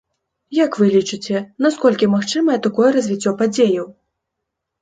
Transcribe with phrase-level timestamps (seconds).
[0.63, 3.87] Як вы лічыце, наколькі магчымае такое развіццё падзеяў?